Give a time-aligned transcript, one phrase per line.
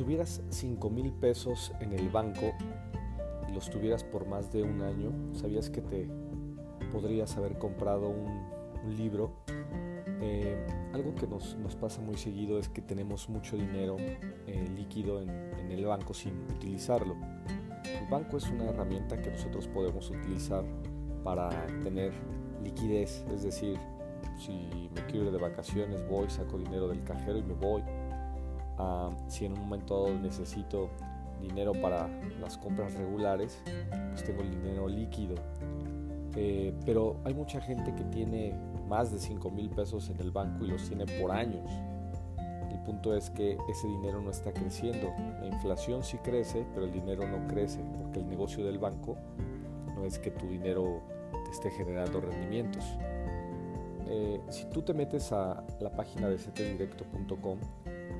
[0.00, 2.54] tuvieras 5 mil pesos en el banco
[3.46, 6.08] y los tuvieras por más de un año, ¿sabías que te
[6.90, 9.30] podrías haber comprado un, libro?
[10.22, 10.56] Eh,
[10.94, 15.70] algo que nos, pasa muy seguido es que tenemos mucho dinero eh, líquido en, en
[15.70, 17.14] el banco sin utilizarlo.
[17.84, 20.64] El banco es una herramienta que nosotros podemos utilizar
[21.22, 21.50] para
[21.82, 22.14] tener
[22.64, 23.78] liquidez, es decir,
[24.38, 27.82] si me quiero ir de vacaciones voy, saco dinero del cajero y me voy
[29.28, 30.90] si en un momento necesito
[31.40, 32.08] dinero para
[32.40, 33.62] las compras regulares,
[34.10, 35.34] pues tengo el dinero líquido.
[36.36, 38.54] Eh, pero hay mucha gente que tiene
[38.88, 41.70] más de 5 mil pesos en el banco y los tiene por años.
[42.70, 45.12] El punto es que ese dinero no está creciendo.
[45.40, 49.16] La inflación sí crece, pero el dinero no crece, porque el negocio del banco
[49.94, 51.02] no es que tu dinero
[51.44, 52.84] te esté generando rendimientos.
[54.08, 57.58] Eh, si tú te metes a la página de ctdirecto.com,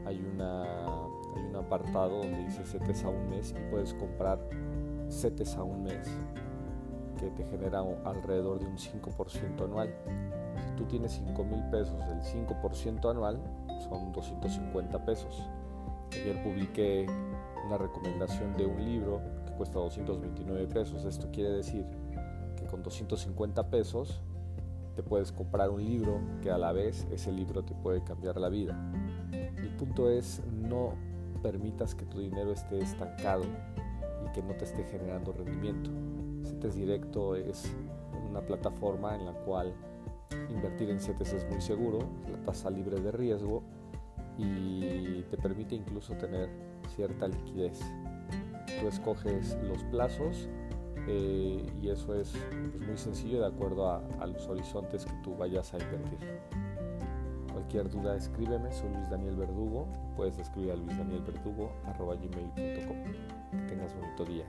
[0.07, 4.39] hay, una, hay un apartado donde dice CETES a un mes y puedes comprar
[5.09, 6.09] CETES a un mes
[7.19, 9.95] que te genera alrededor de un 5% anual.
[10.67, 13.39] Si tú tienes 5 mil pesos, el 5% anual
[13.89, 15.43] son 250 pesos.
[16.13, 17.07] Ayer publiqué
[17.67, 21.05] una recomendación de un libro que cuesta 229 pesos.
[21.05, 21.85] Esto quiere decir
[22.57, 24.23] que con 250 pesos
[24.97, 28.49] te puedes comprar un libro que a la vez ese libro te puede cambiar la
[28.49, 28.77] vida.
[29.81, 30.93] Punto es no
[31.43, 33.45] permitas que tu dinero esté estancado
[34.27, 35.91] y que no te esté generando rendimiento.
[36.45, 37.73] CETES Directo es
[38.29, 39.73] una plataforma en la cual
[40.51, 42.01] invertir en CETES es muy seguro,
[42.31, 43.63] la tasa libre de riesgo
[44.37, 46.51] y te permite incluso tener
[46.95, 47.81] cierta liquidez.
[48.83, 50.47] Tú escoges los plazos
[51.09, 55.73] eh, y eso es pues, muy sencillo de acuerdo a los horizontes que tú vayas
[55.73, 56.19] a invertir.
[57.71, 59.87] Cualquier duda escríbeme, soy Luis Daniel Verdugo.
[60.17, 61.69] Puedes escribir a luisdanielverdugo.com.
[63.53, 64.45] Que tengas bonito día.